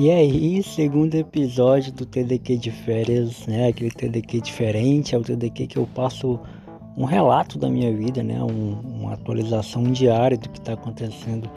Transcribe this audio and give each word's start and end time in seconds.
E 0.00 0.12
aí, 0.12 0.62
segundo 0.62 1.16
episódio 1.16 1.92
do 1.92 2.06
TDQ 2.06 2.56
de 2.56 2.70
férias, 2.70 3.44
né? 3.48 3.66
Aquele 3.66 3.90
TDQ 3.90 4.40
diferente, 4.42 5.12
é 5.12 5.18
o 5.18 5.22
TDQ 5.22 5.66
que 5.66 5.76
eu 5.76 5.88
passo 5.92 6.38
um 6.96 7.04
relato 7.04 7.58
da 7.58 7.68
minha 7.68 7.92
vida, 7.92 8.22
né? 8.22 8.40
Um, 8.40 8.78
uma 9.00 9.14
atualização 9.14 9.82
diária 9.82 10.38
do 10.38 10.48
que 10.50 10.60
está 10.60 10.74
acontecendo 10.74 11.50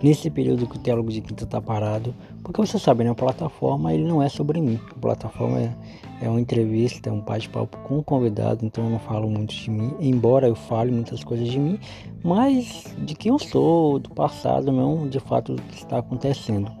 nesse 0.00 0.30
período 0.30 0.64
que 0.68 0.76
o 0.76 0.78
Teólogo 0.78 1.10
de 1.10 1.20
Quinta 1.20 1.42
está 1.42 1.60
parado. 1.60 2.14
Porque 2.44 2.60
você 2.60 2.78
sabe, 2.78 3.02
né? 3.02 3.10
A 3.10 3.16
plataforma 3.16 3.92
ele 3.92 4.04
não 4.04 4.22
é 4.22 4.28
sobre 4.28 4.60
mim. 4.60 4.78
A 4.92 5.00
plataforma 5.00 5.58
é, 5.58 5.74
é 6.22 6.28
uma 6.28 6.40
entrevista, 6.40 7.10
é 7.10 7.12
um 7.12 7.20
bate-papo 7.20 7.78
com 7.78 7.98
o 7.98 8.04
convidado, 8.04 8.64
então 8.64 8.84
eu 8.84 8.90
não 8.90 9.00
falo 9.00 9.28
muito 9.28 9.52
de 9.52 9.72
mim, 9.72 9.92
embora 9.98 10.46
eu 10.46 10.54
fale 10.54 10.92
muitas 10.92 11.24
coisas 11.24 11.48
de 11.48 11.58
mim, 11.58 11.80
mas 12.22 12.94
de 12.98 13.16
quem 13.16 13.32
eu 13.32 13.40
sou, 13.40 13.98
do 13.98 14.10
passado, 14.10 14.70
não 14.70 15.08
de 15.08 15.18
fato 15.18 15.56
do 15.56 15.62
que 15.62 15.74
está 15.74 15.98
acontecendo. 15.98 16.78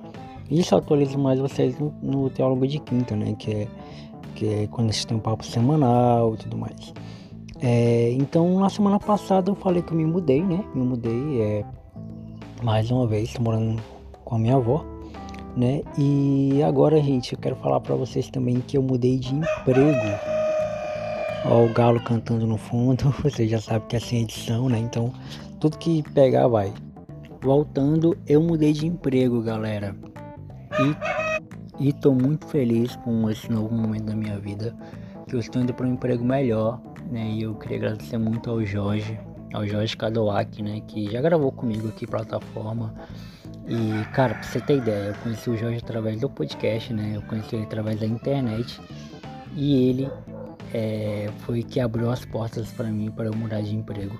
Isso 0.50 0.74
atualiza 0.74 1.18
mais 1.18 1.38
vocês 1.38 1.76
no, 2.02 2.30
Teólogo 2.30 2.66
de 2.66 2.78
Quinta, 2.78 3.14
né? 3.14 3.34
Que 3.38 3.52
é, 3.52 3.68
que 4.34 4.48
é 4.48 4.66
quando 4.68 4.92
gente 4.92 5.06
tem 5.06 5.16
um 5.16 5.20
papo 5.20 5.44
semanal 5.44 6.34
e 6.34 6.36
tudo 6.38 6.56
mais. 6.56 6.92
É, 7.60 8.12
então, 8.12 8.58
na 8.60 8.70
semana 8.70 8.98
passada 8.98 9.50
eu 9.50 9.54
falei 9.54 9.82
que 9.82 9.92
eu 9.92 9.96
me 9.96 10.06
mudei, 10.06 10.42
né? 10.42 10.64
Me 10.74 10.84
mudei 10.84 11.42
é, 11.42 11.64
mais 12.62 12.90
uma 12.90 13.06
vez, 13.06 13.36
morando 13.38 13.82
com 14.24 14.36
a 14.36 14.38
minha 14.38 14.56
avó, 14.56 14.84
né? 15.56 15.82
E 15.98 16.62
agora, 16.62 17.00
gente, 17.02 17.32
eu 17.32 17.38
quero 17.38 17.56
falar 17.56 17.80
para 17.80 17.94
vocês 17.94 18.30
também 18.30 18.60
que 18.60 18.78
eu 18.78 18.82
mudei 18.82 19.18
de 19.18 19.34
emprego. 19.34 20.18
Ó, 21.44 21.64
o 21.64 21.72
galo 21.72 22.00
cantando 22.00 22.46
no 22.46 22.56
fundo, 22.56 23.14
você 23.22 23.46
já 23.46 23.60
sabe 23.60 23.86
que 23.86 23.96
é 23.96 24.00
sem 24.00 24.22
edição, 24.22 24.68
né? 24.68 24.78
Então, 24.78 25.12
tudo 25.60 25.76
que 25.76 26.02
pegar 26.14 26.48
vai. 26.48 26.72
Voltando, 27.40 28.16
eu 28.26 28.42
mudei 28.42 28.72
de 28.72 28.86
emprego, 28.86 29.40
galera. 29.42 29.94
E 31.78 31.88
estou 31.88 32.14
muito 32.14 32.46
feliz 32.46 32.96
com 32.96 33.28
esse 33.30 33.50
novo 33.50 33.74
momento 33.74 34.04
da 34.04 34.14
minha 34.14 34.38
vida, 34.38 34.74
que 35.28 35.34
eu 35.34 35.40
estou 35.40 35.62
indo 35.62 35.74
para 35.74 35.86
um 35.86 35.92
emprego 35.92 36.24
melhor, 36.24 36.80
né? 37.10 37.30
E 37.30 37.42
eu 37.42 37.54
queria 37.54 37.78
agradecer 37.78 38.18
muito 38.18 38.50
ao 38.50 38.64
Jorge, 38.64 39.18
ao 39.52 39.66
Jorge 39.66 39.96
Kadowak, 39.96 40.62
né? 40.62 40.80
Que 40.86 41.10
já 41.10 41.20
gravou 41.20 41.52
comigo 41.52 41.88
aqui 41.88 42.06
plataforma. 42.06 42.94
E, 43.66 44.04
cara, 44.12 44.34
pra 44.34 44.42
você 44.42 44.60
ter 44.60 44.78
ideia, 44.78 45.08
eu 45.08 45.14
conheci 45.22 45.50
o 45.50 45.56
Jorge 45.56 45.78
através 45.78 46.20
do 46.20 46.30
podcast, 46.30 46.92
né? 46.92 47.12
Eu 47.14 47.22
conheci 47.22 47.56
ele 47.56 47.64
através 47.64 48.00
da 48.00 48.06
internet. 48.06 48.80
E 49.54 49.88
ele 49.88 50.10
é, 50.72 51.30
foi 51.40 51.62
que 51.62 51.80
abriu 51.80 52.10
as 52.10 52.24
portas 52.24 52.72
para 52.72 52.88
mim 52.88 53.10
para 53.10 53.26
eu 53.26 53.34
mudar 53.34 53.60
de 53.60 53.74
emprego, 53.74 54.18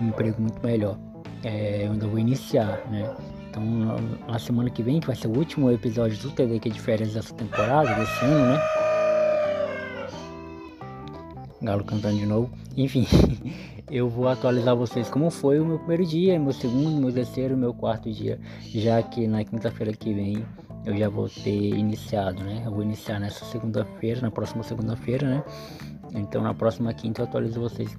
um 0.00 0.08
emprego 0.08 0.40
muito 0.40 0.60
melhor. 0.64 0.98
É, 1.44 1.86
eu 1.86 1.92
ainda 1.92 2.06
vou 2.06 2.18
iniciar, 2.18 2.80
né? 2.90 3.14
Então, 3.58 3.96
na 4.28 4.38
semana 4.38 4.70
que 4.70 4.82
vem, 4.82 5.00
que 5.00 5.08
vai 5.08 5.16
ser 5.16 5.26
o 5.26 5.36
último 5.36 5.70
episódio 5.70 6.16
do 6.18 6.30
TDQ 6.30 6.70
de 6.70 6.80
férias 6.80 7.12
dessa 7.12 7.34
temporada, 7.34 7.92
desse 7.94 8.24
ano, 8.24 8.52
né? 8.52 8.60
Galo 11.60 11.84
cantando 11.84 12.16
de 12.16 12.26
novo. 12.26 12.50
Enfim, 12.76 13.06
eu 13.90 14.08
vou 14.08 14.28
atualizar 14.28 14.76
vocês 14.76 15.10
como 15.10 15.28
foi 15.28 15.58
o 15.58 15.66
meu 15.66 15.78
primeiro 15.78 16.06
dia, 16.06 16.38
meu 16.38 16.52
segundo, 16.52 17.00
meu 17.00 17.12
terceiro, 17.12 17.56
meu 17.56 17.74
quarto 17.74 18.10
dia, 18.12 18.38
já 18.72 19.02
que 19.02 19.26
na 19.26 19.44
quinta-feira 19.44 19.92
que 19.92 20.14
vem 20.14 20.44
eu 20.86 20.96
já 20.96 21.08
vou 21.08 21.28
ter 21.28 21.74
iniciado, 21.74 22.44
né? 22.44 22.62
Eu 22.64 22.70
vou 22.70 22.82
iniciar 22.82 23.18
nessa 23.18 23.44
segunda-feira, 23.44 24.20
na 24.20 24.30
próxima 24.30 24.62
segunda-feira, 24.62 25.28
né? 25.28 25.44
Então 26.14 26.42
na 26.42 26.54
próxima 26.54 26.92
quinta 26.94 27.22
eu 27.22 27.26
atualizo 27.26 27.60
vocês 27.60 27.98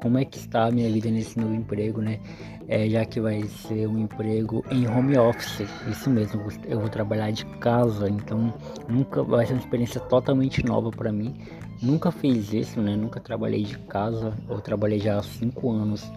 como 0.00 0.18
é 0.18 0.24
que 0.24 0.38
está 0.38 0.66
a 0.66 0.70
minha 0.70 0.90
vida 0.90 1.10
nesse 1.10 1.38
novo 1.38 1.54
emprego, 1.54 2.00
né? 2.00 2.20
É, 2.68 2.88
já 2.88 3.04
que 3.04 3.20
vai 3.20 3.42
ser 3.44 3.86
um 3.86 3.98
emprego 3.98 4.64
em 4.70 4.88
home 4.88 5.16
office, 5.16 5.68
isso 5.88 6.10
mesmo, 6.10 6.42
eu 6.64 6.80
vou 6.80 6.88
trabalhar 6.88 7.30
de 7.30 7.44
casa, 7.58 8.08
então 8.08 8.52
nunca 8.88 9.22
vai 9.22 9.46
ser 9.46 9.52
uma 9.52 9.60
experiência 9.60 10.00
totalmente 10.00 10.64
nova 10.64 10.90
para 10.90 11.12
mim. 11.12 11.34
Nunca 11.80 12.10
fiz 12.10 12.52
isso, 12.52 12.80
né? 12.80 12.96
Nunca 12.96 13.20
trabalhei 13.20 13.62
de 13.62 13.78
casa, 13.78 14.32
eu 14.48 14.60
trabalhei 14.60 14.98
já 14.98 15.18
há 15.18 15.22
cinco 15.22 15.70
anos 15.70 16.10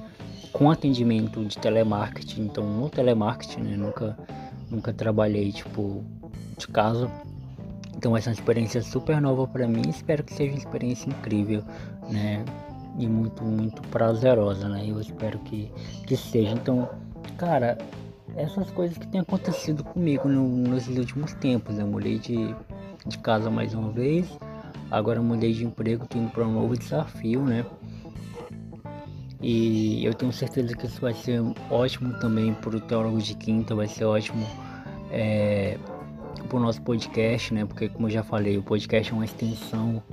com 0.52 0.72
atendimento 0.72 1.46
de 1.46 1.58
telemarketing, 1.58 2.44
então 2.44 2.64
no 2.64 2.90
telemarketing, 2.90 3.62
né? 3.62 3.78
Nunca, 3.78 4.18
nunca 4.70 4.94
trabalhei 4.94 5.52
tipo 5.52 6.04
de 6.58 6.68
casa. 6.68 7.12
Então 7.96 8.14
vai 8.14 8.22
ser 8.22 8.30
uma 8.30 8.34
experiência 8.34 8.82
super 8.82 9.22
nova 9.22 9.46
para 9.46 9.68
mim. 9.68 9.82
Espero 9.90 10.24
que 10.24 10.34
seja 10.34 10.54
uma 10.54 10.58
experiência 10.58 11.10
incrível, 11.10 11.64
né? 12.10 12.44
E 12.98 13.08
muito, 13.08 13.44
muito 13.44 13.82
prazerosa, 13.90 14.68
né? 14.68 14.86
Eu 14.88 15.00
espero 15.00 15.40
que, 15.40 15.72
que 16.06 16.16
seja. 16.18 16.52
Então, 16.52 16.90
cara, 17.38 17.78
essas 18.36 18.70
coisas 18.72 18.98
que 18.98 19.08
têm 19.08 19.22
acontecido 19.22 19.84
comigo 19.84 20.28
no, 20.28 20.48
nos 20.48 20.88
últimos 20.88 21.34
tempos. 21.34 21.78
Eu 21.78 21.88
mudei 21.88 22.20
de, 22.20 22.56
de 23.06 23.18
casa 23.20 23.50
mais 23.50 23.74
uma 23.74 23.92
vez, 23.92 24.28
agora 24.90 25.22
mudei 25.22 25.54
de 25.54 25.66
emprego, 25.66 26.08
tô 26.08 26.18
indo 26.18 26.32
para 26.32 26.46
um 26.46 26.54
novo 26.54 26.78
desafio, 26.78 27.42
né? 27.44 27.66
E 29.42 30.04
eu 30.06 30.14
tenho 30.14 30.34
certeza 30.34 30.76
que 30.76 30.86
isso 30.86 31.00
vai 31.00 31.14
ser 31.14 31.42
ótimo 31.70 32.14
também 32.20 32.54
para 32.54 32.76
o 32.76 32.82
Teólogo 32.82 33.20
de 33.20 33.36
Quinta, 33.36 33.74
vai 33.74 33.88
ser 33.88 34.04
ótimo 34.04 34.46
é, 35.12 35.78
para 36.48 36.58
o 36.58 36.60
nosso 36.60 36.82
podcast, 36.82 37.54
né? 37.54 37.66
Porque, 37.66 37.88
como 37.88 38.08
eu 38.08 38.12
já 38.12 38.24
falei, 38.24 38.58
o 38.58 38.64
podcast 38.64 39.12
é 39.12 39.16
uma 39.16 39.24
extensão 39.24 40.04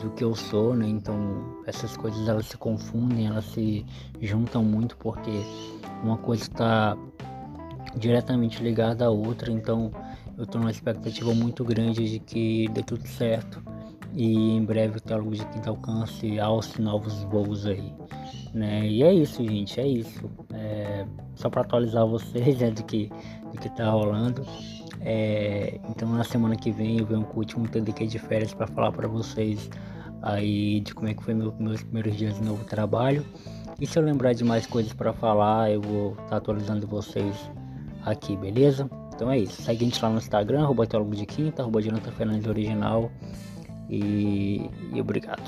do 0.00 0.10
que 0.10 0.24
eu 0.24 0.34
sou, 0.34 0.74
né? 0.74 0.86
Então 0.86 1.60
essas 1.66 1.96
coisas 1.96 2.28
elas 2.28 2.46
se 2.46 2.56
confundem, 2.56 3.26
elas 3.26 3.44
se 3.46 3.84
juntam 4.20 4.64
muito 4.64 4.96
porque 4.96 5.42
uma 6.02 6.16
coisa 6.16 6.44
está 6.44 6.96
diretamente 7.96 8.62
ligada 8.62 9.06
à 9.06 9.10
outra, 9.10 9.50
então 9.50 9.90
eu 10.36 10.44
estou 10.44 10.60
numa 10.60 10.70
expectativa 10.70 11.34
muito 11.34 11.64
grande 11.64 12.10
de 12.10 12.18
que 12.18 12.68
dê 12.68 12.82
tudo 12.82 13.06
certo 13.06 13.62
e 14.14 14.56
em 14.56 14.64
breve 14.64 14.98
o 14.98 15.00
Teólogo 15.00 15.34
de 15.34 15.44
Quinta 15.46 15.70
alcance 15.70 16.38
alce 16.38 16.80
novos 16.80 17.22
voos 17.24 17.66
aí, 17.66 17.92
né? 18.54 18.86
E 18.86 19.02
é 19.02 19.12
isso, 19.12 19.44
gente, 19.44 19.80
é 19.80 19.86
isso. 19.86 20.30
É, 20.52 21.06
só 21.34 21.50
para 21.50 21.62
atualizar 21.62 22.06
vocês 22.06 22.58
né, 22.60 22.70
do 22.70 22.82
que 22.84 23.10
do 23.52 23.58
que 23.58 23.68
tá 23.70 23.90
rolando. 23.90 24.44
É, 25.00 25.78
então 25.88 26.08
na 26.08 26.24
semana 26.24 26.56
que 26.56 26.70
vem 26.70 26.98
eu 26.98 27.06
venho 27.06 27.24
com 27.24 27.36
o 27.36 27.38
último 27.38 27.68
TDQ 27.68 28.06
de 28.06 28.18
férias 28.18 28.52
para 28.52 28.66
falar 28.66 28.92
para 28.92 29.06
vocês 29.06 29.70
aí 30.22 30.80
de 30.80 30.94
como 30.94 31.08
é 31.08 31.14
que 31.14 31.22
foi 31.22 31.34
meu, 31.34 31.54
meus 31.58 31.82
primeiros 31.82 32.16
dias 32.16 32.34
de 32.34 32.42
novo 32.42 32.64
trabalho. 32.64 33.24
E 33.80 33.86
se 33.86 33.98
eu 33.98 34.02
lembrar 34.02 34.32
de 34.32 34.42
mais 34.42 34.66
coisas 34.66 34.92
para 34.92 35.12
falar, 35.12 35.70
eu 35.70 35.80
vou 35.80 36.12
estar 36.12 36.24
tá 36.24 36.36
atualizando 36.36 36.86
vocês 36.86 37.50
aqui, 38.04 38.36
beleza? 38.36 38.88
Então 39.14 39.30
é 39.30 39.38
isso. 39.38 39.62
Segue 39.62 39.84
a 39.84 39.88
gente 39.88 40.02
lá 40.02 40.10
no 40.10 40.18
Instagram, 40.18 40.62
arroba 40.62 40.86
teólogo 40.86 41.14
de 41.14 41.26
quinta, 41.26 41.62
arroba 41.62 41.80
Jonathan 41.82 42.10
Fernandes 42.12 42.46
Original. 42.46 43.10
E, 43.88 44.70
e 44.92 45.00
obrigado. 45.00 45.42